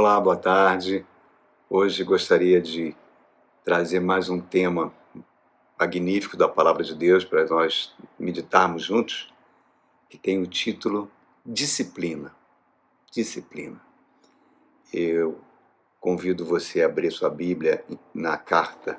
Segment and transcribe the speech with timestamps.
[0.00, 1.04] Olá, boa tarde.
[1.68, 2.96] Hoje gostaria de
[3.62, 4.94] trazer mais um tema
[5.78, 9.30] magnífico da Palavra de Deus para nós meditarmos juntos,
[10.08, 11.10] que tem o título
[11.44, 12.34] Disciplina.
[13.12, 13.78] Disciplina.
[14.90, 15.38] Eu
[16.00, 18.98] convido você a abrir sua Bíblia na carta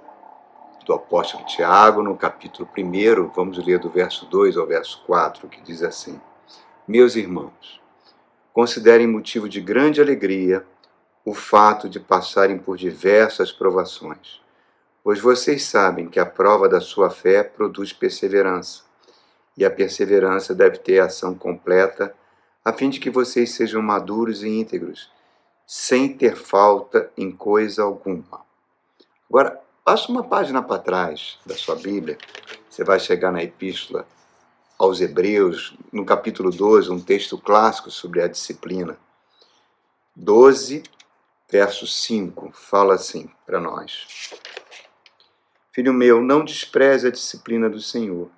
[0.86, 5.62] do apóstolo Tiago, no capítulo 1, vamos ler do verso 2 ao verso 4, que
[5.62, 6.22] diz assim:
[6.88, 7.82] Meus irmãos,
[8.54, 10.64] considerem motivo de grande alegria
[11.24, 14.42] o fato de passarem por diversas provações,
[15.04, 18.84] pois vocês sabem que a prova da sua fé produz perseverança,
[19.58, 22.16] e a perseverança deve ter ação completa,
[22.64, 25.12] a fim de que vocês sejam maduros e íntegros,
[25.68, 28.42] sem ter falta em coisa alguma.
[29.30, 32.18] Agora, passa uma página para trás da sua Bíblia,
[32.70, 34.08] você vai chegar na Epístola
[34.78, 38.98] aos Hebreus, no capítulo 12, um texto clássico sobre a disciplina.
[40.16, 40.82] 12,
[41.52, 44.08] verso 5, fala assim para nós:
[45.74, 48.30] Filho meu, não despreze a disciplina do Senhor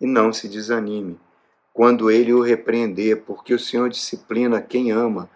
[0.00, 1.18] e não se desanime
[1.72, 5.30] quando ele o repreender, porque o Senhor disciplina quem ama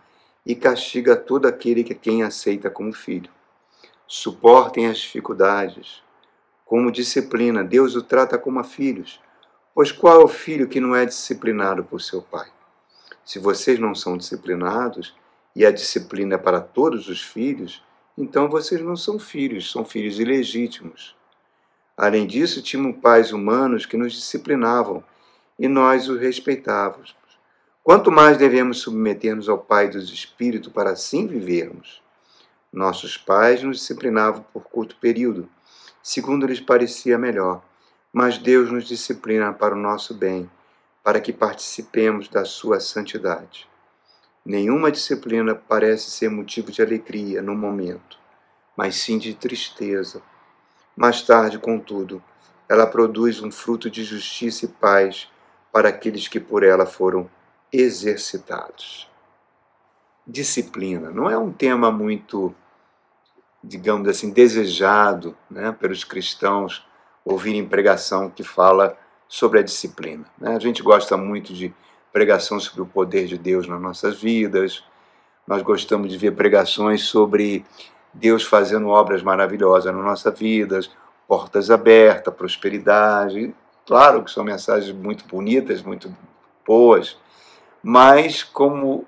[0.44, 3.30] e castiga todo aquele que quem aceita como filho.
[4.06, 6.02] Suportem as dificuldades.
[6.64, 9.20] Como disciplina, Deus o trata como a filhos.
[9.74, 12.48] Pois qual é o filho que não é disciplinado por seu pai?
[13.22, 15.14] Se vocês não são disciplinados,
[15.54, 17.82] e a disciplina é para todos os filhos,
[18.16, 21.16] então vocês não são filhos, são filhos ilegítimos.
[21.96, 25.04] Além disso, tínhamos pais humanos que nos disciplinavam
[25.58, 27.14] e nós os respeitávamos.
[27.82, 32.02] Quanto mais devemos submeter-nos ao Pai dos Espíritos para assim vivermos?
[32.72, 35.48] Nossos pais nos disciplinavam por curto período,
[36.02, 37.62] segundo lhes parecia melhor,
[38.12, 40.48] mas Deus nos disciplina para o nosso bem,
[41.02, 43.69] para que participemos da sua santidade.
[44.44, 48.18] Nenhuma disciplina parece ser motivo de alegria no momento,
[48.76, 50.22] mas sim de tristeza.
[50.96, 52.22] Mais tarde, contudo,
[52.68, 55.28] ela produz um fruto de justiça e paz
[55.72, 57.28] para aqueles que por ela foram
[57.72, 59.08] exercitados.
[60.26, 62.54] Disciplina não é um tema muito,
[63.62, 66.86] digamos assim, desejado né, pelos cristãos
[67.24, 68.96] ouvirem pregação que fala
[69.28, 70.24] sobre a disciplina.
[70.38, 70.54] Né?
[70.54, 71.72] A gente gosta muito de
[72.12, 74.84] pregação sobre o poder de Deus nas nossas vidas.
[75.46, 77.64] Nós gostamos de ver pregações sobre
[78.12, 80.80] Deus fazendo obras maravilhosas na nossa vida,
[81.26, 83.54] portas abertas, prosperidade.
[83.86, 86.14] Claro que são mensagens muito bonitas, muito
[86.66, 87.16] boas,
[87.82, 89.06] mas como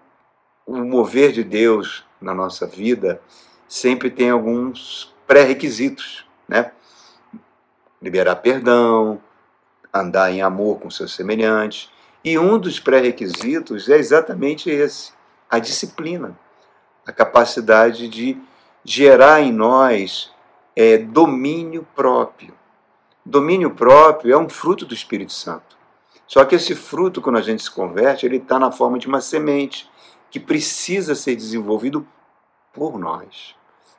[0.66, 3.20] o mover de Deus na nossa vida
[3.69, 6.72] sempre tem alguns pré-requisitos, né?
[8.00, 9.20] Liberar perdão,
[9.92, 11.90] andar em amor com seus semelhantes,
[12.24, 15.12] e um dos pré-requisitos é exatamente esse:
[15.50, 16.38] a disciplina,
[17.06, 18.40] a capacidade de
[18.84, 20.32] gerar em nós
[20.74, 22.54] é, domínio próprio.
[23.24, 25.76] Domínio próprio é um fruto do Espírito Santo.
[26.26, 29.20] Só que esse fruto, quando a gente se converte, ele está na forma de uma
[29.20, 29.88] semente
[30.30, 32.06] que precisa ser desenvolvido
[32.72, 33.54] por nós.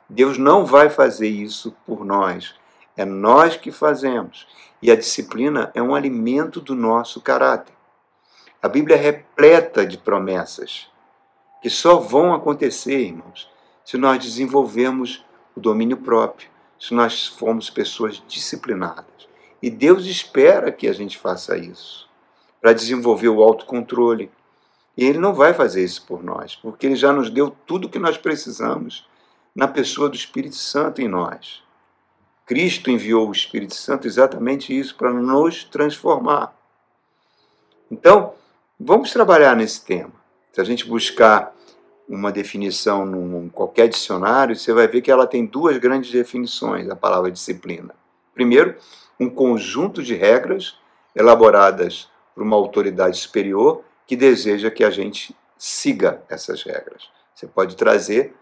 [0.08, 2.54] Deus não vai fazer isso por nós.
[2.96, 4.46] É nós que fazemos.
[4.82, 7.74] E a disciplina é um alimento do nosso caráter.
[8.64, 10.88] A Bíblia é repleta de promessas
[11.60, 13.46] que só vão acontecer, irmãos,
[13.84, 15.22] se nós desenvolvermos
[15.54, 16.48] o domínio próprio,
[16.80, 19.28] se nós formos pessoas disciplinadas.
[19.60, 22.08] E Deus espera que a gente faça isso,
[22.58, 24.30] para desenvolver o autocontrole.
[24.96, 27.90] E Ele não vai fazer isso por nós, porque Ele já nos deu tudo o
[27.90, 29.06] que nós precisamos
[29.54, 31.62] na pessoa do Espírito Santo em nós.
[32.46, 36.56] Cristo enviou o Espírito Santo exatamente isso, para nos transformar.
[37.90, 38.32] Então,
[38.78, 40.12] Vamos trabalhar nesse tema.
[40.52, 41.54] Se a gente buscar
[42.08, 46.96] uma definição num qualquer dicionário, você vai ver que ela tem duas grandes definições, a
[46.96, 47.94] palavra disciplina.
[48.34, 48.76] Primeiro,
[49.18, 50.76] um conjunto de regras
[51.14, 57.08] elaboradas por uma autoridade superior que deseja que a gente siga essas regras.
[57.32, 58.34] Você pode trazer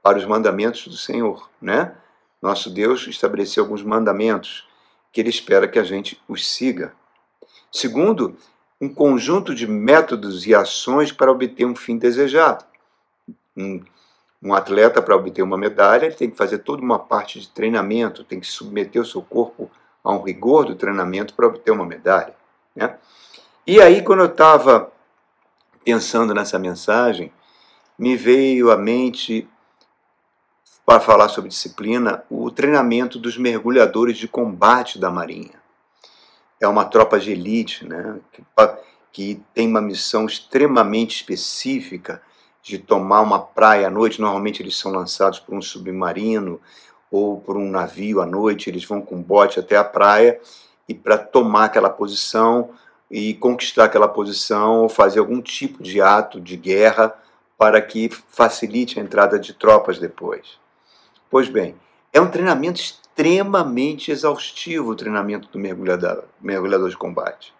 [0.00, 1.92] para os mandamentos do Senhor, né?
[2.40, 4.68] Nosso Deus estabeleceu alguns mandamentos
[5.12, 6.94] que ele espera que a gente os siga.
[7.70, 8.36] Segundo,
[8.82, 12.64] um conjunto de métodos e ações para obter um fim desejado.
[13.56, 13.80] Um,
[14.42, 18.24] um atleta, para obter uma medalha, ele tem que fazer toda uma parte de treinamento,
[18.24, 19.70] tem que submeter o seu corpo
[20.02, 22.34] a um rigor do treinamento para obter uma medalha.
[22.74, 22.98] Né?
[23.64, 24.90] E aí, quando eu estava
[25.84, 27.32] pensando nessa mensagem,
[27.96, 29.48] me veio à mente,
[30.84, 35.61] para falar sobre disciplina, o treinamento dos mergulhadores de combate da Marinha
[36.62, 38.42] é uma tropa de elite, né, que,
[39.12, 42.22] que tem uma missão extremamente específica
[42.62, 46.60] de tomar uma praia à noite, normalmente eles são lançados por um submarino
[47.10, 50.40] ou por um navio à noite, eles vão com bote até a praia
[50.88, 52.70] e para tomar aquela posição
[53.10, 57.12] e conquistar aquela posição ou fazer algum tipo de ato de guerra
[57.58, 60.58] para que facilite a entrada de tropas depois.
[61.28, 61.74] Pois bem,
[62.12, 62.80] é um treinamento
[63.12, 67.54] extremamente exaustivo o treinamento do mergulhador, mergulhador de combate.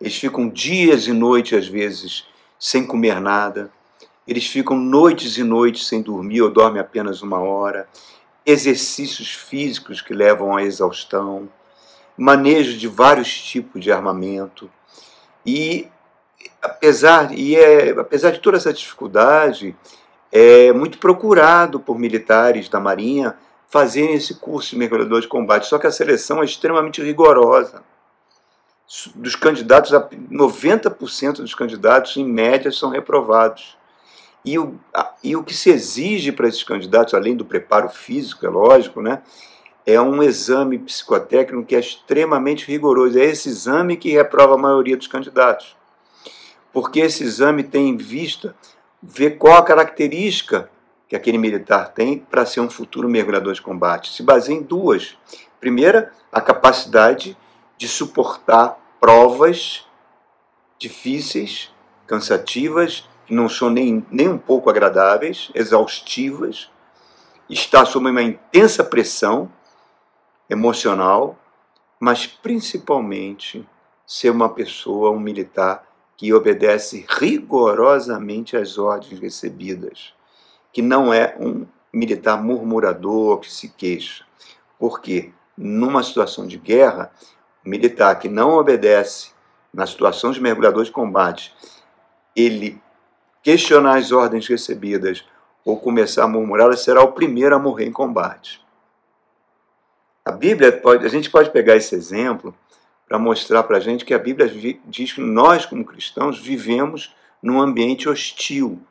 [0.00, 2.26] Eles ficam dias e noites, às vezes,
[2.58, 3.70] sem comer nada.
[4.28, 7.88] Eles ficam noites e noites sem dormir ou dormem apenas uma hora.
[8.44, 11.48] Exercícios físicos que levam à exaustão.
[12.16, 14.70] Manejo de vários tipos de armamento.
[15.46, 15.88] E
[16.60, 19.74] apesar, e é, apesar de toda essa dificuldade,
[20.30, 23.36] é muito procurado por militares da Marinha
[23.74, 25.66] fazerem esse curso de mergulhador de combate.
[25.66, 27.82] Só que a seleção é extremamente rigorosa
[29.16, 33.76] dos candidatos, 90% dos candidatos, em média, são reprovados.
[34.44, 34.78] E o,
[35.24, 39.22] e o que se exige para esses candidatos, além do preparo físico, é lógico, né,
[39.84, 43.18] é um exame psicotécnico que é extremamente rigoroso.
[43.18, 45.76] É esse exame que reprova a maioria dos candidatos.
[46.72, 48.54] Porque esse exame tem em vista
[49.02, 50.70] ver qual a característica
[51.14, 54.12] que aquele militar tem para ser um futuro mergulhador de combate.
[54.12, 55.16] Se baseia em duas.
[55.60, 57.36] Primeira, a capacidade
[57.78, 59.86] de suportar provas
[60.76, 61.72] difíceis,
[62.04, 66.68] cansativas, que não são nem, nem um pouco agradáveis, exaustivas,
[67.48, 69.48] está sob uma intensa pressão
[70.50, 71.38] emocional,
[72.00, 73.64] mas principalmente
[74.04, 75.86] ser uma pessoa, um militar
[76.16, 80.12] que obedece rigorosamente às ordens recebidas,
[80.74, 84.26] que não é um militar murmurador que se queixa.
[84.76, 87.12] Porque numa situação de guerra,
[87.64, 89.30] militar que não obedece
[89.72, 91.54] na situação de mergulhador de combate,
[92.34, 92.82] ele
[93.40, 95.24] questionar as ordens recebidas
[95.64, 98.60] ou começar a murmurá-las, será o primeiro a morrer em combate.
[100.24, 102.54] A Bíblia pode, a gente pode pegar esse exemplo
[103.06, 104.48] para mostrar para a gente que a Bíblia
[104.86, 108.82] diz que nós, como cristãos, vivemos num ambiente hostil.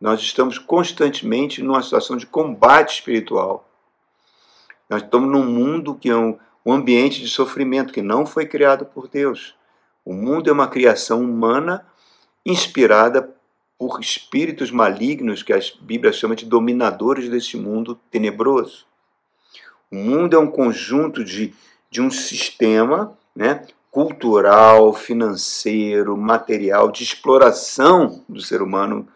[0.00, 3.68] Nós estamos constantemente numa situação de combate espiritual.
[4.88, 8.84] Nós estamos num mundo que é um, um ambiente de sofrimento que não foi criado
[8.86, 9.54] por Deus.
[10.04, 11.86] O mundo é uma criação humana
[12.44, 13.34] inspirada
[13.78, 18.86] por espíritos malignos que a Bíblia chama de dominadores deste mundo tenebroso.
[19.90, 21.54] O mundo é um conjunto de,
[21.90, 29.08] de um sistema né, cultural, financeiro, material, de exploração do ser humano.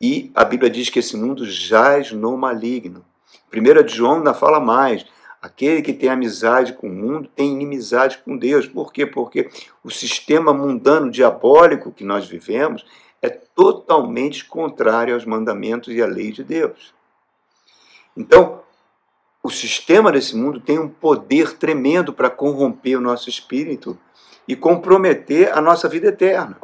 [0.00, 3.04] E a Bíblia diz que esse mundo jaz no maligno.
[3.52, 5.04] 1 João ainda fala mais
[5.42, 8.66] Aquele que tem amizade com o mundo tem inimizade com Deus.
[8.66, 9.06] Por quê?
[9.06, 9.48] Porque
[9.82, 12.84] o sistema mundano diabólico que nós vivemos
[13.22, 16.92] é totalmente contrário aos mandamentos e à lei de Deus.
[18.14, 18.60] Então,
[19.42, 23.98] o sistema desse mundo tem um poder tremendo para corromper o nosso espírito
[24.46, 26.58] e comprometer a nossa vida eterna.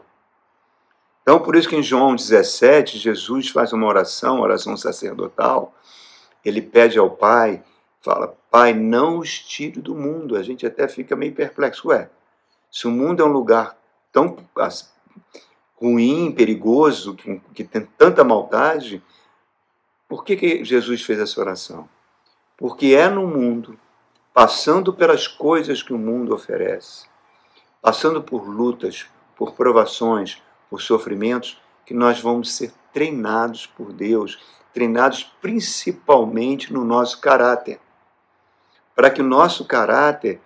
[1.27, 5.75] Então, por isso que em João 17, Jesus faz uma oração, oração sacerdotal,
[6.45, 7.65] ele pede ao Pai
[8.07, 10.37] fala, Pai, não os tire do mundo.
[10.37, 11.89] A gente até fica meio perplexo.
[11.89, 12.09] Ué,
[12.71, 13.77] se o mundo é um lugar
[14.13, 14.37] tão
[15.75, 17.17] ruim, perigoso,
[17.53, 19.03] que, tem tanta maldade,
[20.09, 21.89] por que, que Jesus fez essa oração?
[22.57, 23.77] Porque é no mundo,
[24.33, 27.09] passando pelas coisas que o mundo oferece,
[27.83, 34.39] passando por lutas, por provações, por sofrimentos, que nós vamos ser treinados por Deus,
[34.73, 37.81] treinados principalmente no nosso caráter
[38.97, 40.41] para que o nosso caráter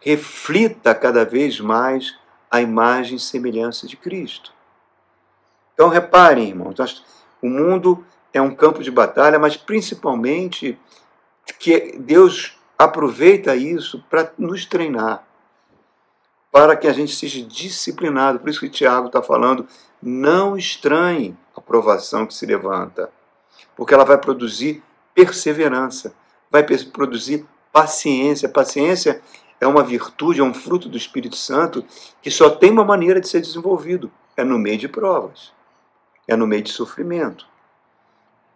[0.00, 2.18] reflita cada vez mais
[2.50, 4.52] a imagem e semelhança de Cristo.
[5.72, 7.04] Então reparem, irmãos,
[7.40, 10.78] o mundo é um campo de batalha, mas principalmente
[11.58, 15.24] que Deus aproveita isso para nos treinar,
[16.54, 18.38] para que a gente seja disciplinado.
[18.38, 19.66] Por isso que Tiago está falando,
[20.00, 23.10] não estranhe a provação que se levanta,
[23.74, 24.80] porque ela vai produzir
[25.12, 26.14] perseverança,
[26.48, 28.48] vai produzir paciência.
[28.48, 29.20] Paciência
[29.60, 31.84] é uma virtude, é um fruto do Espírito Santo
[32.22, 35.52] que só tem uma maneira de ser desenvolvido: é no meio de provas,
[36.28, 37.48] é no meio de sofrimento.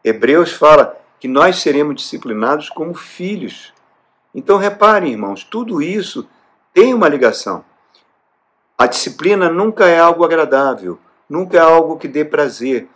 [0.05, 3.75] Hebreus fala que nós seremos disciplinados como filhos.
[4.33, 6.29] Então reparem, irmãos, tudo isso
[6.73, 7.65] tem uma ligação.
[8.81, 12.89] A disciplina nunca é algo agradável, nunca é algo que dê prazer.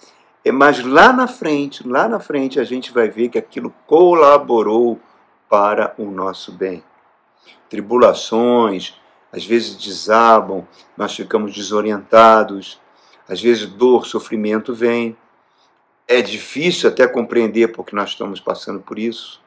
[0.44, 5.00] É, mas lá na frente, lá na frente a gente vai ver que aquilo colaborou
[5.50, 6.84] para o nosso bem.
[7.68, 8.94] Tribulações,
[9.32, 10.64] às vezes desabam,
[10.96, 12.80] nós ficamos desorientados,
[13.28, 15.16] às vezes dor, sofrimento vem.
[16.06, 19.42] é difícil até compreender porque nós estamos passando por isso.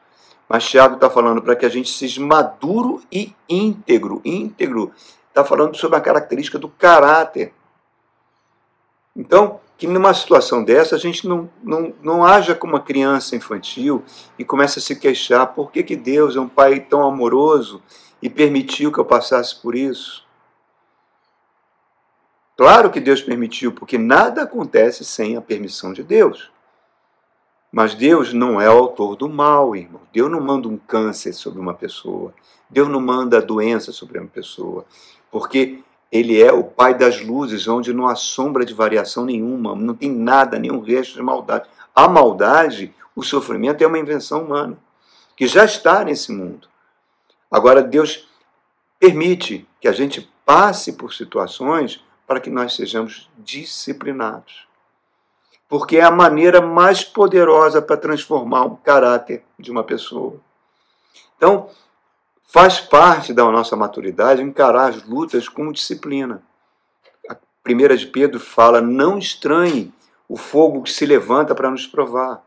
[0.46, 4.20] Mas Tiago está falando para que a gente seja maduro e íntegro.
[4.22, 4.92] Íntegro
[5.36, 7.52] está falando sobre a característica do caráter.
[9.14, 14.02] Então, que numa situação dessa a gente não, não, não haja como uma criança infantil
[14.38, 17.82] e comece a se queixar por que, que Deus é um pai tão amoroso
[18.22, 20.24] e permitiu que eu passasse por isso.
[22.56, 26.50] Claro que Deus permitiu, porque nada acontece sem a permissão de Deus.
[27.70, 30.00] Mas Deus não é o autor do mal, irmão.
[30.10, 32.32] Deus não manda um câncer sobre uma pessoa.
[32.70, 34.86] Deus não manda a doença sobre uma pessoa.
[35.30, 39.94] Porque Ele é o Pai das luzes, onde não há sombra de variação nenhuma, não
[39.94, 41.68] tem nada, nenhum resto de maldade.
[41.94, 44.78] A maldade, o sofrimento é uma invenção humana,
[45.36, 46.68] que já está nesse mundo.
[47.50, 48.28] Agora, Deus
[48.98, 54.66] permite que a gente passe por situações para que nós sejamos disciplinados.
[55.68, 60.40] Porque é a maneira mais poderosa para transformar o caráter de uma pessoa.
[61.36, 61.68] Então,
[62.46, 66.42] faz parte da nossa maturidade encarar as lutas com disciplina.
[67.28, 69.92] A primeira de Pedro fala: não estranhe
[70.28, 72.44] o fogo que se levanta para nos provar.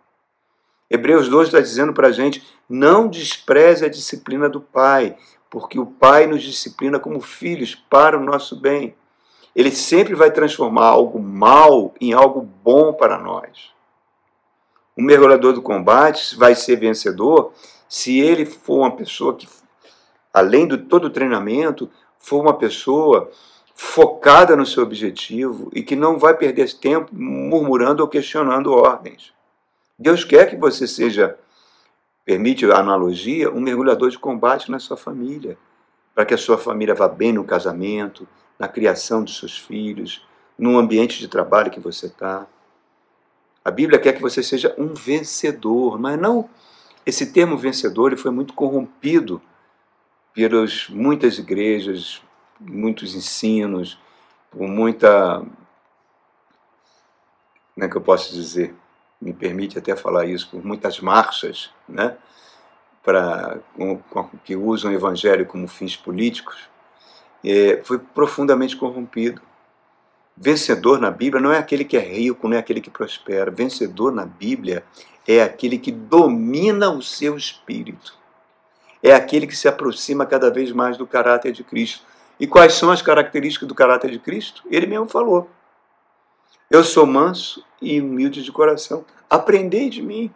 [0.90, 5.18] Hebreus 2 está dizendo para a gente: não despreze a disciplina do Pai,
[5.50, 8.96] porque o Pai nos disciplina como filhos para o nosso bem
[9.56, 13.72] ele sempre vai transformar algo mal em algo bom para nós.
[14.96, 17.54] O mergulhador do combate vai ser vencedor
[17.88, 19.48] se ele for uma pessoa que,
[20.34, 23.32] além de todo o treinamento, for uma pessoa
[23.74, 29.34] focada no seu objetivo e que não vai perder tempo murmurando ou questionando ordens.
[29.98, 31.38] Deus quer que você seja,
[32.26, 35.58] permite a analogia, um mergulhador de combate na sua família,
[36.14, 40.78] para que a sua família vá bem no casamento, na criação dos seus filhos, no
[40.78, 42.46] ambiente de trabalho que você está.
[43.64, 46.50] A Bíblia quer que você seja um vencedor, mas não
[47.06, 49.42] esse termo vencedor ele foi muito corrompido
[50.48, 52.22] pelas muitas igrejas,
[52.58, 54.00] muitos ensinos,
[54.50, 55.40] por muita.
[57.74, 58.74] Como é que eu posso dizer?
[59.22, 62.16] Me permite até falar isso, por muitas marchas, né?
[63.04, 63.60] Para,
[64.46, 66.70] que usam o evangelho como fins políticos
[67.44, 69.42] é, foi profundamente corrompido.
[70.38, 73.52] Vencedor na Bíblia não é aquele que é rico, não é aquele que prospera.
[73.52, 74.86] Vencedor na Bíblia
[75.28, 78.19] é aquele que domina o seu espírito.
[79.02, 82.04] É aquele que se aproxima cada vez mais do caráter de Cristo.
[82.40, 84.64] E quais são as características do caráter de Cristo?
[84.70, 85.50] Ele mesmo falou.
[86.70, 89.06] Eu sou manso e humilde de coração.
[89.30, 90.34] Aprendei de mim,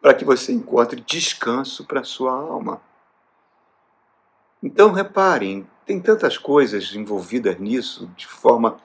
[0.00, 2.80] para que você encontre descanso para a sua alma.
[4.62, 8.78] Então, reparem, tem tantas coisas envolvidas nisso, de forma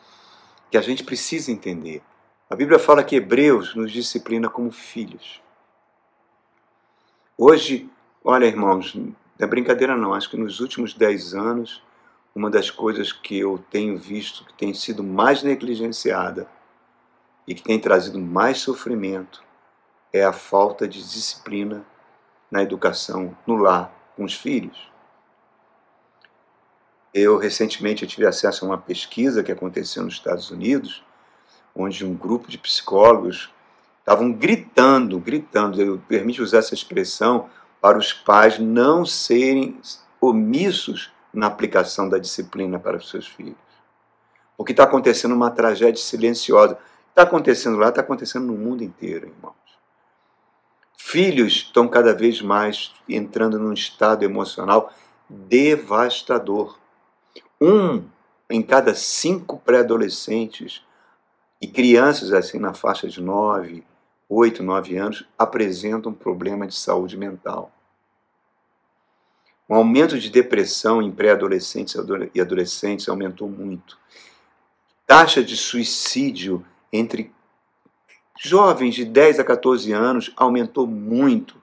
[0.69, 2.01] que a gente precisa entender.
[2.49, 5.41] A Bíblia fala que Hebreus nos disciplina como filhos.
[7.37, 7.89] Hoje,
[8.23, 11.83] olha, irmãos, não é brincadeira não, acho que nos últimos dez anos,
[12.35, 16.47] uma das coisas que eu tenho visto que tem sido mais negligenciada
[17.47, 19.43] e que tem trazido mais sofrimento
[20.11, 21.85] é a falta de disciplina
[22.49, 24.91] na educação no lar com os filhos.
[27.13, 31.03] Eu recentemente eu tive acesso a uma pesquisa que aconteceu nos Estados Unidos,
[31.75, 33.51] onde um grupo de psicólogos
[33.99, 37.49] estavam gritando, gritando, eu permite usar essa expressão,
[37.83, 39.77] para os pais não serem
[40.21, 43.57] omissos na aplicação da disciplina para os seus filhos.
[44.55, 46.77] Porque está acontecendo uma tragédia silenciosa.
[47.09, 49.53] Está acontecendo lá, está acontecendo no mundo inteiro, irmãos.
[50.97, 54.89] Filhos estão cada vez mais entrando num estado emocional
[55.29, 56.79] devastador.
[57.59, 58.05] Um
[58.49, 60.85] em cada cinco pré-adolescentes
[61.59, 63.83] e crianças assim na faixa de 9,
[64.33, 67.71] 8, 9 anos apresentam um problema de saúde mental.
[69.67, 71.95] O aumento de depressão em pré-adolescentes
[72.33, 73.97] e adolescentes aumentou muito.
[75.07, 77.31] Taxa de suicídio entre
[78.39, 81.61] jovens de 10 a 14 anos aumentou muito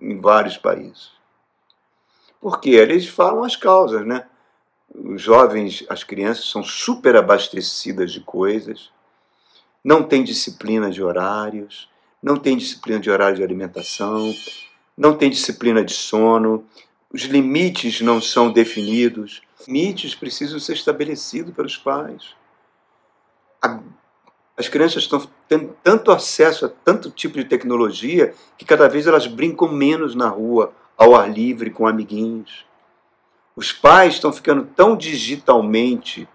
[0.00, 1.10] em vários países.
[2.40, 4.26] Porque eles falam as causas, né?
[4.94, 8.90] os jovens, as crianças são super abastecidas de coisas,
[9.86, 11.88] não tem disciplina de horários,
[12.20, 14.34] não tem disciplina de horário de alimentação,
[14.96, 16.64] não tem disciplina de sono,
[17.12, 19.42] os limites não são definidos.
[19.64, 22.34] Limites precisam ser estabelecidos pelos pais.
[24.56, 29.28] As crianças estão tendo tanto acesso a tanto tipo de tecnologia que cada vez elas
[29.28, 32.66] brincam menos na rua, ao ar livre, com amiguinhos.
[33.54, 36.28] Os pais estão ficando tão digitalmente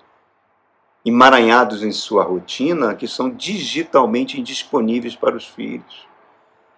[1.06, 6.08] emaranhados em sua rotina que são digitalmente indisponíveis para os filhos.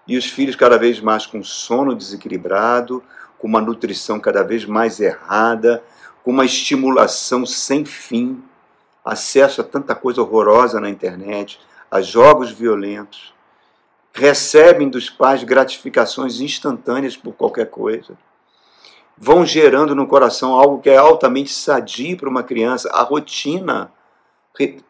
[0.07, 3.03] E os filhos cada vez mais com sono desequilibrado,
[3.37, 5.83] com uma nutrição cada vez mais errada,
[6.23, 8.41] com uma estimulação sem fim,
[9.03, 11.59] acesso a tanta coisa horrorosa na internet,
[11.91, 13.33] a jogos violentos,
[14.13, 18.17] recebem dos pais gratificações instantâneas por qualquer coisa,
[19.17, 23.91] vão gerando no coração algo que é altamente sadio para uma criança, a rotina,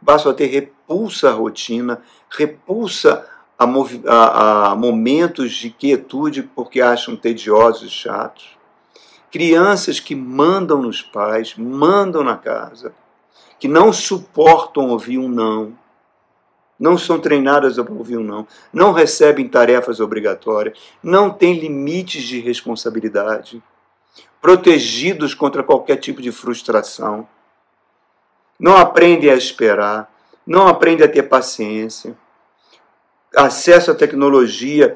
[0.06, 3.28] passam a ter repulsa à rotina, repulsa
[3.58, 8.58] a, a, a momentos de quietude porque acham tediosos e chatos.
[9.32, 12.94] Crianças que mandam nos pais, mandam na casa,
[13.60, 15.74] que não suportam ouvir um não,
[16.80, 22.40] não são treinadas a ouvir um não, não recebem tarefas obrigatórias, não têm limites de
[22.40, 23.64] responsabilidade,
[24.42, 27.28] protegidos contra qualquer tipo de frustração,
[28.64, 30.10] não aprendem a esperar,
[30.48, 32.18] não aprendem a ter paciência,
[33.36, 34.96] acesso à tecnologia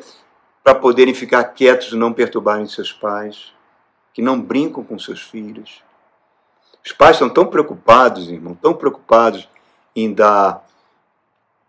[0.63, 3.51] para poderem ficar quietos e não perturbarem seus pais,
[4.13, 5.83] que não brincam com seus filhos.
[6.81, 9.49] Os pais estão tão preocupados, irmão, tão preocupados
[9.93, 10.65] em dar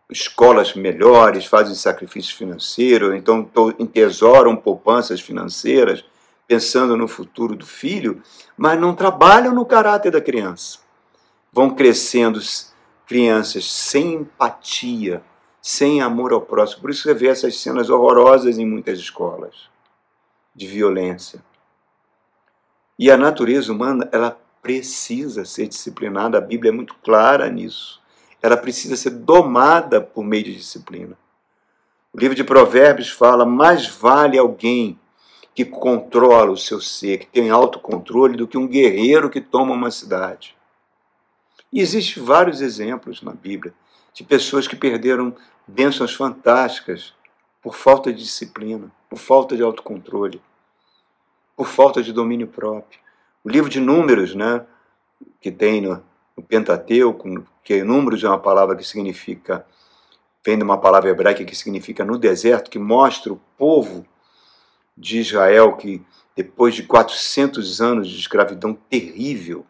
[0.08, 6.04] escolas melhores, fazem sacrifícios financeiros, então entesouram poupanças financeiras,
[6.46, 8.22] pensando no futuro do filho,
[8.56, 10.86] mas não trabalham no caráter da criança.
[11.58, 12.38] Vão crescendo
[13.04, 15.24] crianças sem empatia,
[15.60, 16.82] sem amor ao próximo.
[16.82, 19.68] Por isso você vê essas cenas horrorosas em muitas escolas
[20.54, 21.42] de violência.
[22.96, 28.00] E a natureza humana, ela precisa ser disciplinada, a Bíblia é muito clara nisso.
[28.40, 31.18] Ela precisa ser domada por meio de disciplina.
[32.12, 34.96] O livro de Provérbios fala: mais vale alguém
[35.56, 39.90] que controla o seu ser, que tem autocontrole, do que um guerreiro que toma uma
[39.90, 40.56] cidade.
[41.72, 43.75] E existem vários exemplos na Bíblia
[44.14, 47.14] de pessoas que perderam bênçãos fantásticas
[47.62, 50.40] por falta de disciplina, por falta de autocontrole,
[51.57, 53.00] por falta de domínio próprio.
[53.44, 54.64] O livro de Números, né,
[55.40, 56.02] que tem no,
[56.37, 59.66] no Pentateuco, que números é uma palavra que significa,
[60.44, 64.07] vem de uma palavra hebraica que significa no deserto, que mostra o povo
[64.96, 66.02] de Israel que
[66.35, 69.66] depois de 400 anos de escravidão terrível,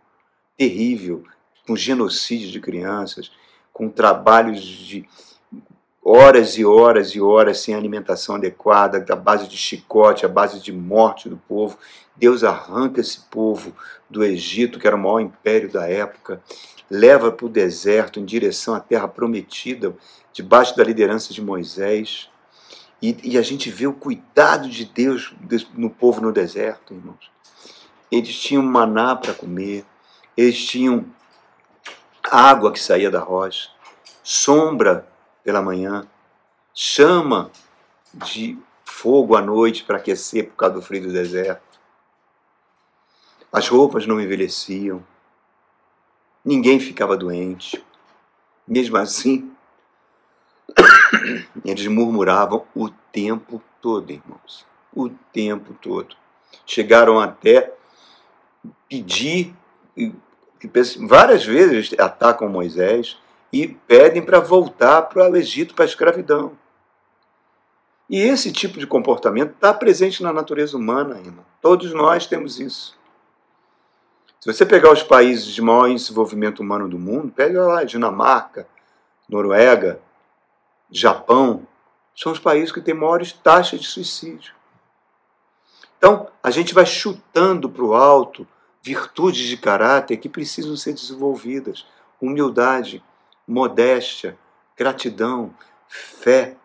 [0.57, 1.25] terrível,
[1.69, 3.31] com genocídio de crianças,
[3.75, 5.07] com trabalhos de
[6.03, 10.73] horas e horas e horas sem alimentação adequada, à base de chicote, à base de
[10.73, 11.77] morte do povo.
[12.17, 13.75] Deus arranca esse povo
[14.09, 16.43] do Egito, que era o maior império da época,
[16.91, 19.95] leva para o deserto em direção à terra prometida,
[20.33, 22.31] debaixo da liderança de Moisés.
[23.03, 25.35] E, e a gente vê o cuidado de Deus
[25.75, 27.31] no povo no deserto, irmãos.
[28.11, 29.85] Eles tinham maná para comer,
[30.35, 31.05] eles tinham
[32.31, 33.71] água que saía da rocha,
[34.23, 35.07] sombra
[35.43, 36.07] pela manhã,
[36.75, 37.51] chama
[38.13, 41.79] de fogo à noite para aquecer por causa do frio do deserto.
[43.53, 45.05] As roupas não envelheciam,
[46.45, 47.83] ninguém ficava doente.
[48.67, 49.51] Mesmo assim,
[51.65, 54.67] eles murmuravam o tempo todo, irmãos.
[54.95, 56.17] O tempo todo.
[56.67, 57.75] Chegaram até
[58.89, 59.55] pedir,
[61.07, 63.19] várias vezes atacam Moisés,
[63.53, 66.53] e pedem para voltar para o Egito, para a escravidão.
[68.09, 71.45] E esse tipo de comportamento está presente na natureza humana, irmão.
[71.61, 72.97] Todos nós temos isso.
[74.41, 78.67] Se você pegar os países de maior desenvolvimento humano do mundo, pega lá Dinamarca,
[79.29, 80.01] Noruega,
[80.91, 81.67] Japão,
[82.17, 84.55] são os países que têm maiores taxas de suicídio.
[85.99, 88.47] Então, a gente vai chutando para o alto
[88.83, 91.87] virtudes de caráter que precisam ser desenvolvidas.
[92.21, 93.03] Humildade,
[93.47, 94.37] modéstia,
[94.77, 95.55] gratidão,
[95.89, 96.57] fé.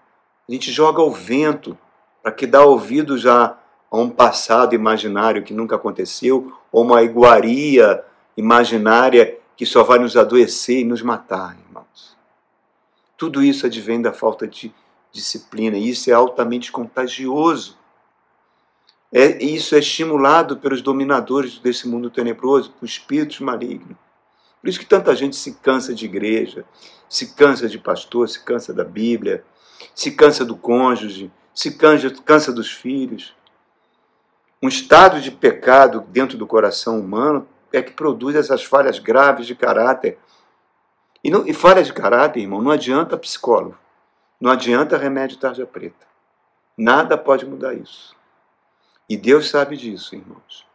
[0.47, 1.77] A gente joga ao vento
[2.21, 3.57] para que dá ouvido já
[3.91, 8.03] a um passado imaginário que nunca aconteceu, ou uma iguaria
[8.35, 12.17] imaginária que só vai nos adoecer e nos matar, irmãos.
[13.15, 14.73] Tudo isso advém da falta de
[15.11, 17.77] disciplina, e isso é altamente contagioso.
[19.15, 23.95] É, isso é estimulado pelos dominadores desse mundo tenebroso, por espíritos malignos.
[24.59, 26.65] Por isso que tanta gente se cansa de igreja,
[27.07, 29.43] se cansa de pastor, se cansa da Bíblia,
[29.93, 33.35] se cansa do cônjuge, se cansa, cansa dos filhos.
[34.59, 39.53] Um estado de pecado dentro do coração humano é que produz essas falhas graves de
[39.53, 40.17] caráter.
[41.23, 43.77] E, não, e falhas de caráter, irmão, não adianta psicólogo,
[44.41, 46.07] não adianta remédio tarja preta.
[46.75, 48.15] Nada pode mudar isso.
[49.09, 50.65] E Deus sabe disso, irmãos.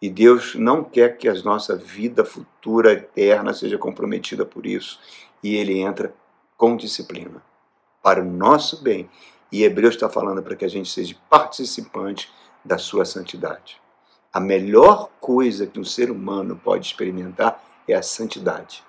[0.00, 4.98] E Deus não quer que a nossa vida futura eterna seja comprometida por isso.
[5.42, 6.14] E ele entra
[6.56, 7.42] com disciplina
[8.02, 9.08] para o nosso bem.
[9.50, 12.32] E Hebreus está falando para que a gente seja participante
[12.64, 13.80] da sua santidade.
[14.32, 18.82] A melhor coisa que um ser humano pode experimentar é a santidade.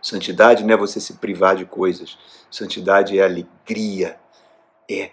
[0.00, 2.18] Santidade não é você se privar de coisas.
[2.50, 4.18] Santidade é alegria,
[4.90, 5.12] é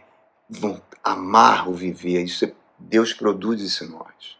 [1.11, 2.23] amar o viver.
[2.23, 4.37] Isso é, Deus produz isso em nós.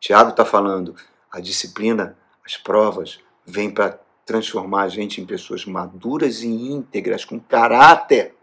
[0.00, 0.94] Tiago está falando,
[1.30, 7.38] a disciplina, as provas, vêm para transformar a gente em pessoas maduras e íntegras, com
[7.38, 8.34] caráter.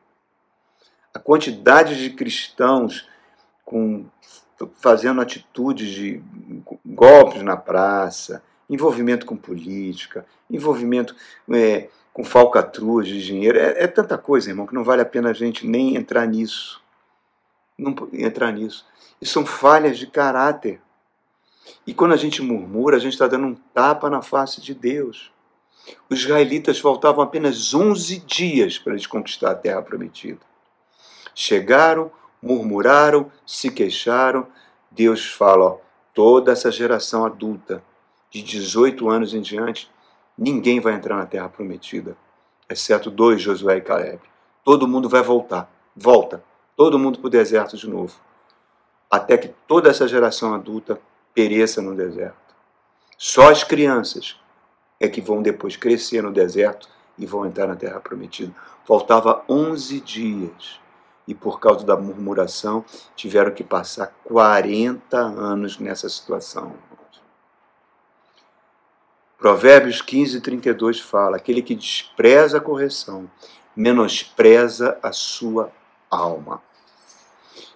[1.13, 3.07] A quantidade de cristãos
[3.65, 4.05] com,
[4.75, 6.21] fazendo atitudes de
[6.85, 11.15] golpes na praça, envolvimento com política, envolvimento
[11.51, 13.57] é, com falcatruas de dinheiro.
[13.57, 16.81] É, é, tanta coisa, irmão, que não vale a pena a gente nem entrar nisso.
[17.79, 18.85] Não entrar nisso.
[19.21, 20.81] E são falhas de caráter.
[21.87, 25.31] E quando a gente murmura, a gente está dando um tapa na face de Deus.
[26.09, 30.41] Os israelitas faltavam apenas 11 dias para eles conquistar a terra prometida.
[31.33, 32.11] Chegaram,
[32.41, 34.45] murmuraram, se queixaram.
[34.91, 35.77] Deus fala: ó,
[36.13, 37.81] toda essa geração adulta
[38.29, 39.89] de 18 anos em diante,
[40.37, 42.17] ninguém vai entrar na terra prometida,
[42.69, 44.19] exceto dois, Josué e Caleb.
[44.63, 46.43] Todo mundo vai voltar, volta,
[46.79, 48.15] todo mundo para o deserto de novo,
[49.11, 50.97] até que toda essa geração adulta
[51.33, 52.55] pereça no deserto.
[53.17, 54.39] Só as crianças
[54.97, 56.87] é que vão depois crescer no deserto
[57.17, 58.55] e vão entrar na terra prometida.
[58.85, 60.79] Faltava 11 dias
[61.27, 66.71] e por causa da murmuração tiveram que passar 40 anos nessa situação.
[69.37, 73.29] Provérbios 15, 32 fala: aquele que despreza a correção,
[73.75, 75.73] menospreza a sua
[76.09, 76.68] alma.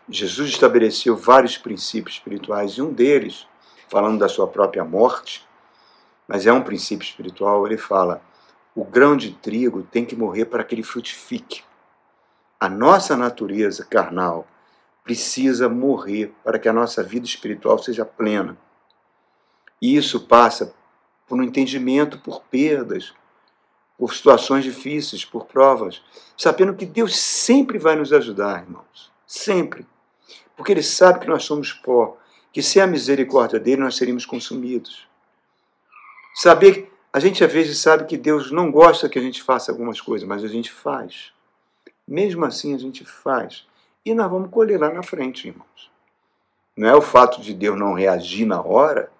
[0.09, 3.47] Jesus estabeleceu vários princípios espirituais e um deles,
[3.87, 5.47] falando da sua própria morte,
[6.27, 8.21] mas é um princípio espiritual, ele fala:
[8.75, 11.63] o grão de trigo tem que morrer para que ele frutifique.
[12.59, 14.47] A nossa natureza carnal
[15.03, 18.57] precisa morrer para que a nossa vida espiritual seja plena.
[19.81, 20.73] E isso passa
[21.27, 23.13] por um entendimento, por perdas,
[23.97, 26.01] por situações difíceis, por provas,
[26.37, 29.11] sabendo que Deus sempre vai nos ajudar, irmãos.
[29.25, 29.85] Sempre.
[30.55, 32.17] Porque Ele sabe que nós somos pó,
[32.51, 35.07] que sem a misericórdia dele nós seríamos consumidos.
[36.35, 40.01] Saber, a gente às vezes sabe que Deus não gosta que a gente faça algumas
[40.01, 41.31] coisas, mas a gente faz.
[42.07, 43.65] Mesmo assim a gente faz.
[44.05, 45.91] E nós vamos colher lá na frente, irmãos.
[46.75, 49.11] Não é o fato de Deus não reagir na hora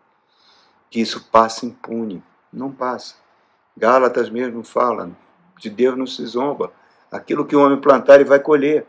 [0.90, 2.24] que isso passa impune.
[2.52, 3.16] Não passa.
[3.78, 5.12] Gálatas mesmo fala,
[5.60, 6.72] de Deus não se zomba.
[7.12, 8.86] Aquilo que o homem plantar, ele vai colher.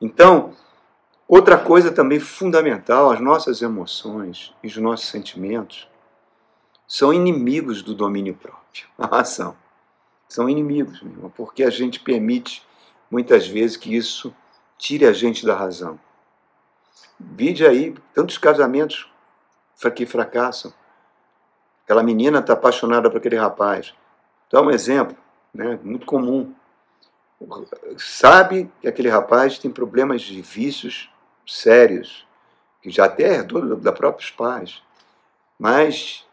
[0.00, 0.54] Então,
[1.36, 5.88] outra coisa também fundamental, as nossas emoções e os nossos sentimentos
[6.86, 8.86] são inimigos do domínio próprio.
[8.98, 9.56] A são.
[10.28, 12.66] São inimigos, mesmo, porque a gente permite
[13.10, 14.34] muitas vezes que isso
[14.78, 15.98] tire a gente da razão.
[17.18, 19.10] Vide aí tantos casamentos
[19.94, 20.72] que fracassam
[21.90, 23.92] Aquela menina está apaixonada por aquele rapaz.
[24.52, 25.16] É um exemplo,
[25.52, 26.54] né, muito comum.
[27.98, 31.10] Sabe que aquele rapaz tem problemas de vícios
[31.50, 32.26] sérios,
[32.82, 34.82] que já até herdou da próprios pais,
[35.58, 36.24] mas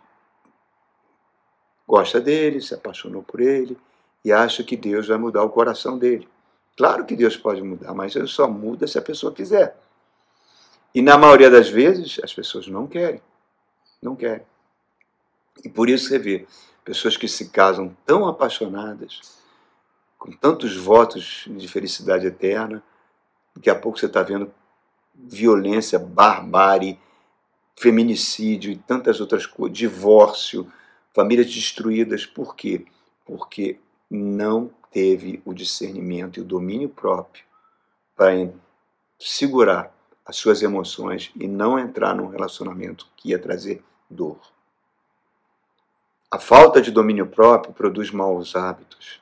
[1.87, 3.77] gosta dele, se apaixonou por ele
[4.23, 6.27] e acha que Deus vai mudar o coração dele.
[6.75, 9.75] Claro que Deus pode mudar, mas ele só muda se a pessoa quiser.
[10.93, 13.21] E na maioria das vezes as pessoas não querem.
[14.01, 14.45] Não querem.
[15.63, 16.47] E por isso você vê
[16.83, 19.37] pessoas que se casam tão apaixonadas,
[20.17, 22.83] com tantos votos de felicidade eterna,
[23.55, 24.51] daqui a pouco você está vendo
[25.17, 26.99] violência, barbárie,
[27.75, 30.71] feminicídio e tantas outras coisas, divórcio,
[31.13, 32.25] famílias destruídas.
[32.25, 32.85] Por quê?
[33.25, 37.43] Porque não teve o discernimento e o domínio próprio
[38.15, 38.49] para
[39.19, 39.93] segurar
[40.25, 44.39] as suas emoções e não entrar num relacionamento que ia trazer dor.
[46.29, 49.21] A falta de domínio próprio produz maus hábitos,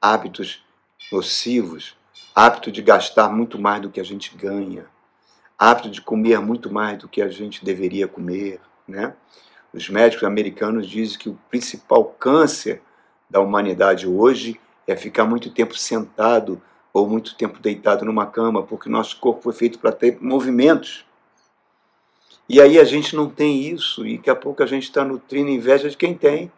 [0.00, 0.64] hábitos
[1.12, 1.96] nocivos,
[2.34, 4.86] hábito de gastar muito mais do que a gente ganha,
[5.60, 9.14] hábito de comer muito mais do que a gente deveria comer, né?
[9.74, 12.80] Os médicos americanos dizem que o principal câncer
[13.28, 16.60] da humanidade hoje é ficar muito tempo sentado
[16.94, 21.04] ou muito tempo deitado numa cama, porque nosso corpo foi feito para ter movimentos.
[22.48, 25.50] E aí a gente não tem isso, e daqui a pouco a gente está nutrindo
[25.50, 26.50] inveja de quem tem.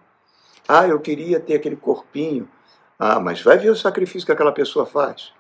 [0.67, 2.49] Ah, eu queria ter aquele corpinho.
[2.97, 5.33] Ah, mas vai ver o sacrifício que aquela pessoa faz.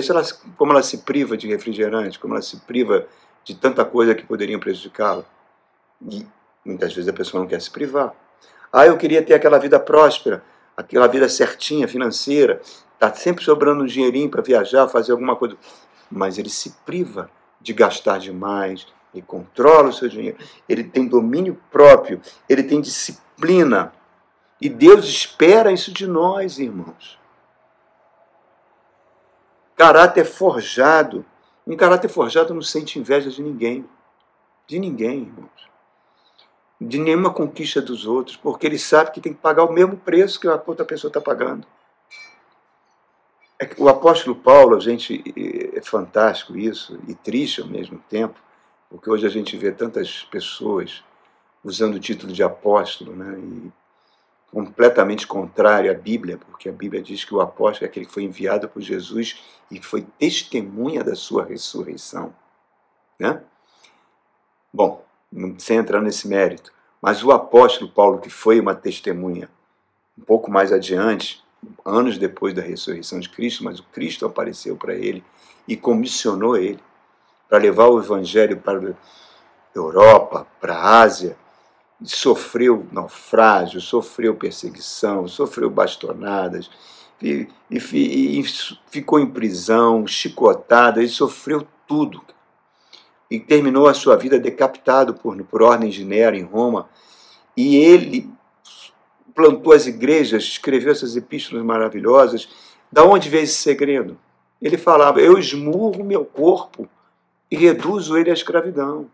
[0.00, 0.22] Se ela,
[0.56, 3.06] como ela se priva de refrigerante, como ela se priva
[3.44, 5.24] de tanta coisa que poderiam prejudicá-la.
[6.10, 6.26] E
[6.64, 8.12] muitas vezes a pessoa não quer se privar.
[8.72, 10.42] Ah, eu queria ter aquela vida próspera,
[10.76, 12.60] aquela vida certinha, financeira,
[12.98, 15.56] tá sempre sobrando um dinheirinho para viajar, fazer alguma coisa.
[16.10, 20.36] Mas ele se priva de gastar demais, ele controla o seu dinheiro,
[20.68, 23.92] ele tem domínio próprio, ele tem disciplina.
[24.60, 27.18] E Deus espera isso de nós, irmãos.
[29.76, 31.24] Caráter forjado.
[31.66, 33.86] Um caráter forjado não sente inveja de ninguém.
[34.66, 35.68] De ninguém, irmãos.
[36.80, 40.40] De nenhuma conquista dos outros, porque ele sabe que tem que pagar o mesmo preço
[40.40, 41.66] que a outra pessoa está pagando.
[43.58, 45.22] É o apóstolo Paulo, a gente,
[45.74, 48.38] é fantástico isso, e triste ao mesmo tempo,
[48.90, 51.02] porque hoje a gente vê tantas pessoas
[51.64, 53.72] usando o título de apóstolo, né, e
[54.56, 58.22] completamente contrário à Bíblia, porque a Bíblia diz que o apóstolo é aquele que foi
[58.22, 62.34] enviado por Jesus e que foi testemunha da sua ressurreição.
[63.20, 63.42] Né?
[64.72, 65.04] Bom,
[65.58, 69.50] sem entrar nesse mérito, mas o apóstolo Paulo, que foi uma testemunha
[70.16, 71.44] um pouco mais adiante,
[71.84, 75.22] anos depois da ressurreição de Cristo, mas o Cristo apareceu para ele
[75.68, 76.80] e comissionou ele
[77.46, 78.94] para levar o evangelho para a
[79.74, 81.36] Europa, para a Ásia,
[82.02, 86.70] sofreu naufrágio, sofreu perseguição, sofreu bastonadas,
[87.22, 88.44] e, e, e,
[88.90, 92.22] ficou em prisão, chicotado, ele sofreu tudo.
[93.30, 96.88] E terminou a sua vida decapitado por, por ordem de Nero em Roma.
[97.56, 98.30] E ele
[99.34, 102.48] plantou as igrejas, escreveu essas epístolas maravilhosas.
[102.92, 104.18] Da onde veio esse segredo?
[104.60, 106.88] Ele falava: Eu esmurro meu corpo
[107.50, 109.10] e reduzo ele à escravidão.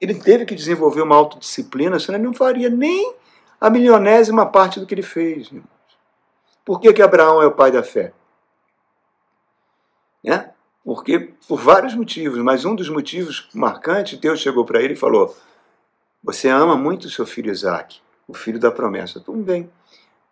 [0.00, 3.14] Ele teve que desenvolver uma autodisciplina, senão ele não faria nem
[3.60, 5.50] a milionésima parte do que ele fez.
[6.64, 8.12] Por que, que Abraão é o pai da fé?
[10.24, 10.50] Né?
[10.84, 15.36] Porque por vários motivos, mas um dos motivos marcantes, Deus chegou para ele e falou:
[16.22, 19.20] Você ama muito o seu filho Isaac, o filho da promessa.
[19.20, 19.70] Tudo bem.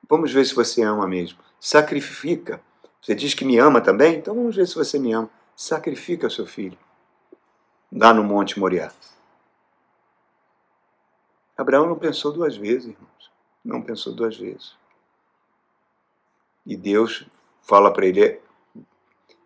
[0.09, 1.39] Vamos ver se você ama mesmo.
[1.61, 2.61] Sacrifica.
[3.01, 4.17] Você diz que me ama também?
[4.17, 5.31] Então vamos ver se você me ama.
[5.55, 6.79] Sacrifica seu filho.
[7.93, 8.91] Lá no Monte Moriá.
[11.59, 13.31] Abraão não pensou duas vezes, irmãos.
[13.65, 14.77] Não pensou duas vezes.
[16.65, 17.27] E Deus
[17.63, 18.41] fala para ele: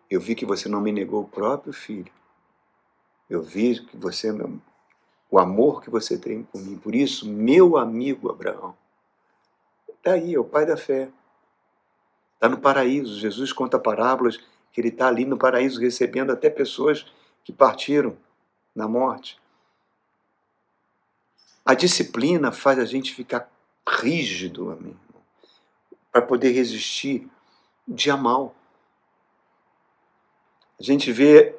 [0.07, 2.13] Eu vi que você não me negou o próprio filho.
[3.27, 4.29] Eu vi que você,
[5.31, 6.77] o amor que você tem por mim.
[6.77, 8.77] Por isso, meu amigo Abraão.
[9.89, 11.09] Está aí, é o pai da fé.
[12.35, 13.19] Está no paraíso.
[13.19, 14.37] Jesus conta parábolas
[14.71, 17.11] que ele está ali no paraíso recebendo até pessoas
[17.43, 18.15] que partiram
[18.75, 19.41] na morte.
[21.65, 23.49] A disciplina faz a gente ficar
[23.87, 24.99] rígido, amigo,
[26.11, 27.29] para poder resistir
[27.87, 28.53] dia mal.
[30.79, 31.55] A gente vê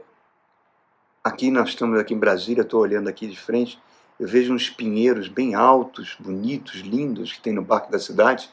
[1.23, 3.81] aqui nós estamos aqui em Brasília, estou olhando aqui de frente,
[4.21, 8.51] eu vejo uns pinheiros bem altos, bonitos, lindos que tem no parque da cidade.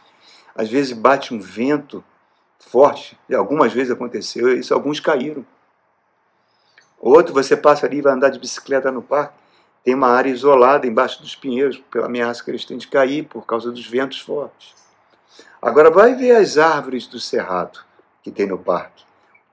[0.56, 2.04] Às vezes bate um vento
[2.60, 5.46] forte, e algumas vezes aconteceu isso, alguns caíram.
[6.98, 9.41] Outro, você passa ali e vai andar de bicicleta no parque,
[9.84, 13.46] tem uma área isolada embaixo dos pinheiros, pela ameaça que eles têm de cair por
[13.46, 14.76] causa dos ventos fortes.
[15.62, 17.84] Agora vai ver as árvores do cerrado
[18.22, 19.04] que tem no parque.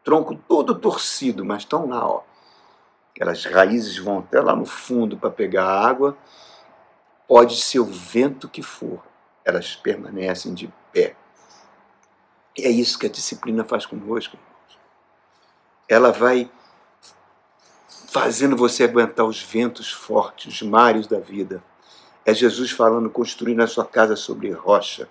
[0.04, 2.22] Tronco todo torcido, mas estão lá, ó.
[3.14, 6.16] Aquelas raízes vão até lá no fundo para pegar água.
[7.26, 9.02] Pode ser o vento que for,
[9.44, 11.16] elas permanecem de pé.
[12.56, 14.38] E é isso que a disciplina faz conosco.
[15.88, 16.50] Ela vai
[18.08, 21.62] fazendo você aguentar os ventos fortes, os mares da vida.
[22.24, 25.06] É Jesus falando, construindo a sua casa sobre rocha.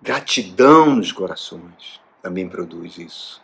[0.00, 3.42] Gratidão nos corações também produz isso.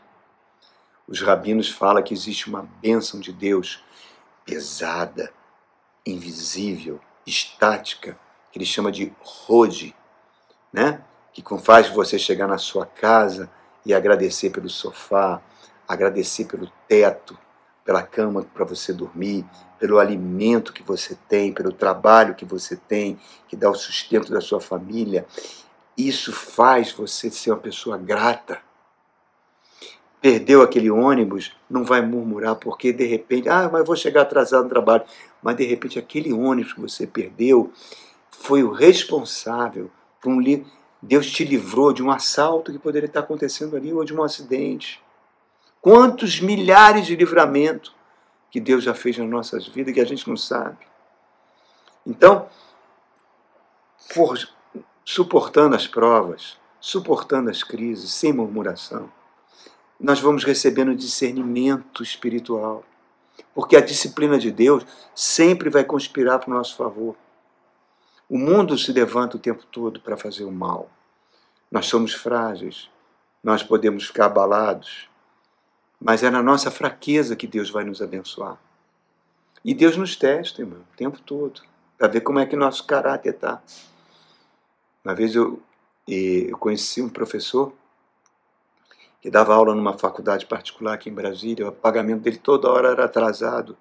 [1.06, 3.84] Os rabinos falam que existe uma bênção de Deus
[4.46, 5.30] pesada,
[6.06, 8.18] invisível, estática,
[8.50, 9.94] que ele chama de rode,
[10.72, 11.04] né?
[11.34, 13.50] que faz você chegar na sua casa
[13.84, 15.42] e agradecer pelo sofá,
[15.86, 17.38] agradecer pelo teto,
[17.86, 19.46] pela cama para você dormir,
[19.78, 24.40] pelo alimento que você tem, pelo trabalho que você tem, que dá o sustento da
[24.40, 25.24] sua família.
[25.96, 28.58] Isso faz você ser uma pessoa grata.
[30.20, 34.70] Perdeu aquele ônibus, não vai murmurar, porque de repente, ah, mas vou chegar atrasado no
[34.70, 35.04] trabalho.
[35.40, 37.70] Mas de repente, aquele ônibus que você perdeu
[38.30, 40.64] foi o responsável por um.
[41.00, 45.00] Deus te livrou de um assalto que poderia estar acontecendo ali ou de um acidente.
[45.88, 47.94] Quantos milhares de livramentos
[48.50, 50.84] que Deus já fez nas nossas vidas que a gente não sabe.
[52.04, 52.48] Então,
[53.96, 54.36] for,
[55.04, 59.08] suportando as provas, suportando as crises, sem murmuração,
[60.00, 62.82] nós vamos recebendo discernimento espiritual.
[63.54, 67.14] Porque a disciplina de Deus sempre vai conspirar para o nosso favor.
[68.28, 70.90] O mundo se levanta o tempo todo para fazer o mal.
[71.70, 72.90] Nós somos frágeis,
[73.40, 75.08] nós podemos ficar abalados,
[76.00, 78.58] mas é na nossa fraqueza que Deus vai nos abençoar.
[79.64, 81.62] E Deus nos testa, irmão, o tempo todo,
[81.98, 83.62] para ver como é que nosso caráter está.
[85.04, 85.60] Uma vez eu,
[86.06, 87.72] eu conheci um professor
[89.20, 93.06] que dava aula numa faculdade particular aqui em Brasília, o pagamento dele toda hora era
[93.06, 93.76] atrasado.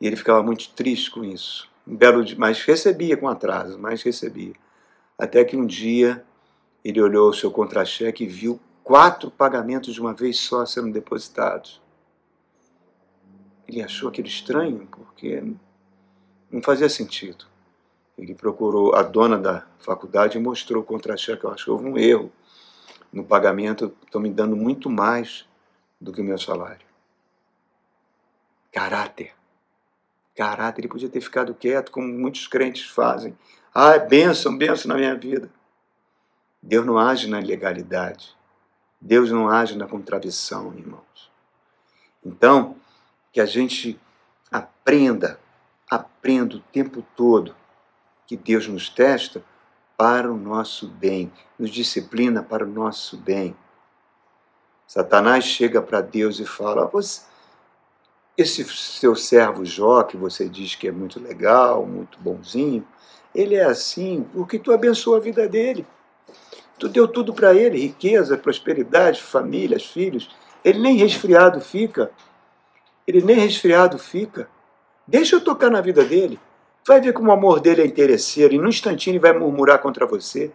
[0.00, 1.70] E ele ficava muito triste com isso.
[1.86, 4.52] Um belo dia, mas recebia com atraso, mas recebia.
[5.16, 6.22] Até que um dia
[6.84, 11.80] ele olhou o seu contra-cheque e viu quatro pagamentos de uma vez só sendo depositados.
[13.66, 15.42] Ele achou aquilo estranho, porque
[16.50, 17.46] não fazia sentido.
[18.18, 21.44] Ele procurou a dona da faculdade e mostrou o contra-cheque.
[21.44, 22.30] Eu acho que houve um erro
[23.12, 25.46] no pagamento, estão me dando muito mais
[26.00, 26.86] do que o meu salário.
[28.70, 29.32] Caráter.
[30.36, 30.82] Caráter.
[30.82, 33.36] Ele podia ter ficado quieto, como muitos crentes fazem.
[33.74, 35.50] Ah, é bênção, bênção na minha vida.
[36.62, 38.36] Deus não age na ilegalidade.
[39.04, 41.30] Deus não age na contradição, irmãos.
[42.24, 42.76] Então,
[43.32, 43.98] que a gente
[44.50, 45.40] aprenda,
[45.90, 47.56] aprenda o tempo todo
[48.28, 49.42] que Deus nos testa
[49.96, 53.56] para o nosso bem, nos disciplina para o nosso bem.
[54.86, 56.88] Satanás chega para Deus e fala:
[58.38, 62.86] esse seu servo Jó, que você diz que é muito legal, muito bonzinho,
[63.34, 65.84] ele é assim porque tu abençoa a vida dele.
[66.82, 70.28] Tu deu tudo para ele: riqueza, prosperidade, famílias, filhos.
[70.64, 72.10] Ele nem resfriado fica.
[73.06, 74.48] Ele nem resfriado fica.
[75.06, 76.40] Deixa eu tocar na vida dele.
[76.84, 80.06] Vai ver como o amor dele é interesseiro e no instantinho ele vai murmurar contra
[80.06, 80.50] você.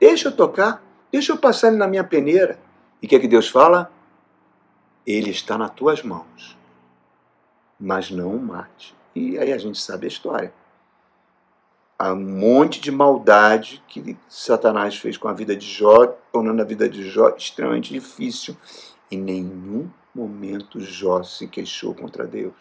[0.00, 2.58] Deixa eu tocar, deixa eu passar ele na minha peneira.
[3.00, 3.88] E o que é que Deus fala?
[5.06, 6.58] Ele está nas tuas mãos,
[7.78, 8.96] mas não o mate.
[9.14, 10.52] E aí a gente sabe a história.
[11.98, 16.64] Há um monte de maldade que Satanás fez com a vida de Jó, tornando a
[16.64, 18.56] vida de Jó extremamente difícil.
[19.10, 22.54] Em nenhum momento Jó se queixou contra Deus.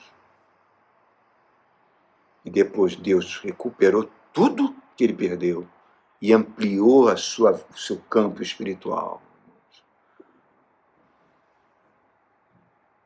[2.46, 5.67] E depois Deus recuperou tudo que ele perdeu
[6.22, 9.22] e ampliou a sua, o seu campo espiritual.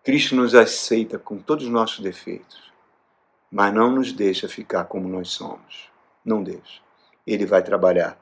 [0.03, 2.71] Cristo nos aceita com todos os nossos defeitos,
[3.49, 5.89] mas não nos deixa ficar como nós somos.
[6.25, 6.81] Não deixa.
[7.25, 8.19] Ele vai trabalhar.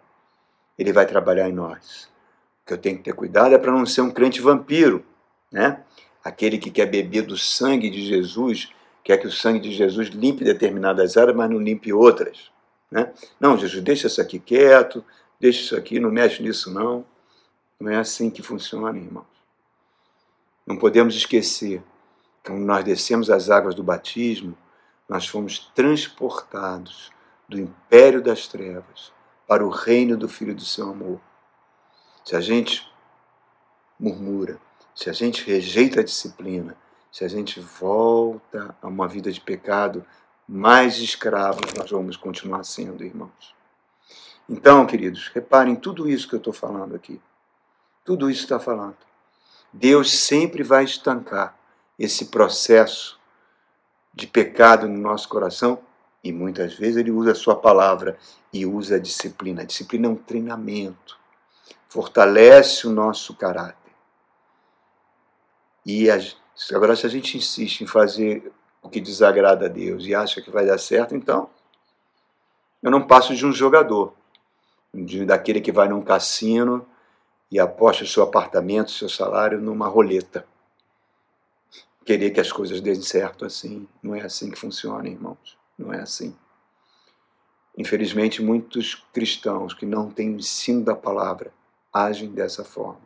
[0.78, 2.12] Ele vai trabalhar em nós.
[2.62, 5.06] O que eu tenho que ter cuidado é para não ser um crente vampiro,
[5.52, 5.84] né?
[6.24, 10.44] Aquele que quer beber do sangue de Jesus quer que o sangue de Jesus limpe
[10.44, 12.52] determinadas áreas, mas não limpe outras.
[12.90, 13.12] Né?
[13.40, 15.04] Não, Jesus, deixa isso aqui quieto,
[15.40, 17.06] deixa isso aqui, não mexe nisso não.
[17.80, 19.26] Não é assim que funciona, irmãos.
[20.66, 21.84] Não podemos esquecer
[22.42, 24.58] que quando nós descemos as águas do batismo,
[25.10, 27.12] nós fomos transportados
[27.48, 29.12] do império das trevas
[29.48, 31.20] para o reino do Filho do seu amor.
[32.24, 32.90] Se a gente
[34.00, 34.60] murmura,
[34.96, 36.78] se a gente rejeita a disciplina,
[37.12, 40.06] se a gente volta a uma vida de pecado,
[40.48, 43.56] mais escravos nós vamos continuar sendo, irmãos.
[44.50, 47.22] Então, queridos, reparem tudo isso que eu estou falando aqui.
[48.04, 48.98] Tudo isso está falando.
[49.72, 51.58] Deus sempre vai estancar
[51.98, 53.20] esse processo
[54.14, 55.80] de pecado no nosso coração
[56.24, 58.18] e muitas vezes ele usa a sua palavra
[58.52, 59.62] e usa a disciplina.
[59.62, 61.20] A disciplina é um treinamento,
[61.90, 63.92] fortalece o nosso caráter.
[65.86, 66.18] E a,
[66.72, 70.52] Agora, se a gente insiste em fazer o que desagrada a Deus e acha que
[70.52, 71.50] vai dar certo, então
[72.82, 74.14] eu não passo de um jogador,
[74.94, 76.86] de, daquele que vai num cassino
[77.50, 80.46] e aposta o seu apartamento, seu salário numa roleta.
[82.06, 85.58] Querer que as coisas deem certo assim, não é assim que funciona, irmãos.
[85.78, 86.36] Não é assim.
[87.78, 91.52] Infelizmente, muitos cristãos que não têm o ensino da palavra
[91.92, 93.02] agem dessa forma.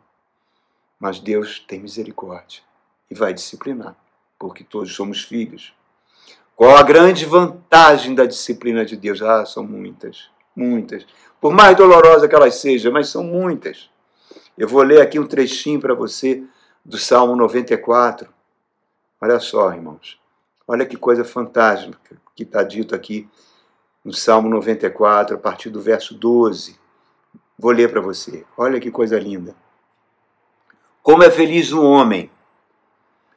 [1.00, 2.62] Mas Deus tem misericórdia
[3.10, 3.96] e vai disciplinar,
[4.38, 5.74] porque todos somos filhos.
[6.54, 9.22] Qual a grande vantagem da disciplina de Deus?
[9.22, 11.06] Ah, são muitas, muitas.
[11.40, 13.88] Por mais dolorosa que elas sejam, mas são muitas.
[14.56, 16.42] Eu vou ler aqui um trechinho para você
[16.84, 18.28] do Salmo 94.
[19.20, 20.18] Olha só, irmãos.
[20.70, 23.26] Olha que coisa fantástica que está dito aqui
[24.04, 26.78] no Salmo 94, a partir do verso 12.
[27.58, 28.44] Vou ler para você.
[28.54, 29.56] Olha que coisa linda.
[31.02, 32.30] Como é feliz um homem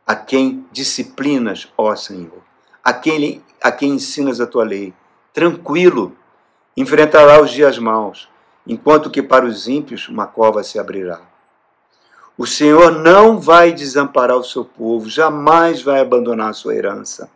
[0.06, 2.44] a quem disciplinas, ó Senhor,
[2.84, 4.94] a quem, a quem ensinas a tua lei.
[5.32, 6.18] Tranquilo,
[6.76, 8.28] enfrentará os dias maus,
[8.68, 11.31] enquanto que para os ímpios uma cova se abrirá.
[12.38, 17.30] O Senhor não vai desamparar o seu povo, jamais vai abandonar a sua herança.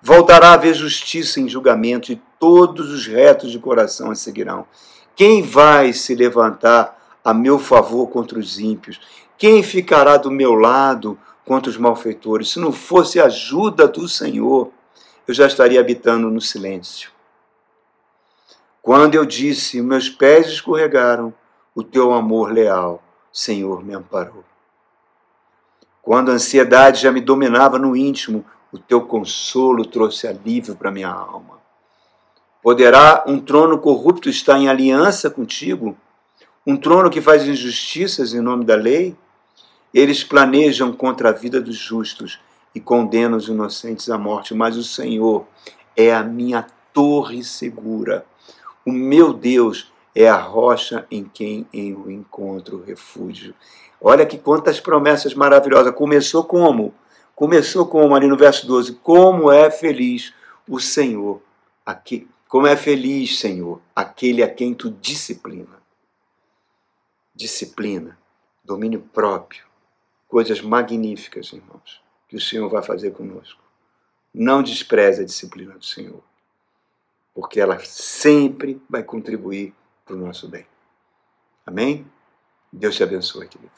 [0.00, 4.66] Voltará a haver justiça em julgamento e todos os retos de coração a seguirão.
[5.14, 9.00] Quem vai se levantar a meu favor contra os ímpios?
[9.38, 12.50] Quem ficará do meu lado contra os malfeitores?
[12.50, 14.70] Se não fosse a ajuda do Senhor,
[15.26, 17.10] eu já estaria habitando no silêncio.
[18.82, 21.32] Quando eu disse, meus pés escorregaram,
[21.74, 23.02] o teu amor leal,
[23.34, 24.44] Senhor, me amparou.
[26.00, 31.08] Quando a ansiedade já me dominava no íntimo, o teu consolo trouxe alívio para minha
[31.08, 31.58] alma.
[32.62, 35.96] Poderá um trono corrupto estar em aliança contigo?
[36.64, 39.16] Um trono que faz injustiças em nome da lei?
[39.92, 42.38] Eles planejam contra a vida dos justos
[42.72, 45.44] e condenam os inocentes à morte, mas o Senhor
[45.96, 48.24] é a minha torre segura.
[48.86, 53.54] O meu Deus é a rocha em quem eu encontro refúgio.
[54.00, 55.94] Olha que quantas promessas maravilhosas.
[55.94, 56.94] Começou como?
[57.34, 60.32] Começou como ali no verso 12: Como é feliz
[60.68, 61.42] o Senhor,
[61.84, 65.82] aqui, como é feliz, Senhor, aquele a quem tu disciplina.
[67.34, 68.16] Disciplina,
[68.64, 69.64] domínio próprio,
[70.28, 73.60] coisas magníficas, irmãos, que o Senhor vai fazer conosco.
[74.32, 76.22] Não despreze a disciplina do Senhor
[77.34, 79.74] porque ela sempre vai contribuir
[80.04, 80.66] para o nosso bem.
[81.66, 82.06] Amém?
[82.72, 83.72] Deus te abençoe, querido.